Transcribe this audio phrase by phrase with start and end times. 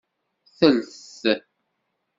[0.57, 0.91] Telt.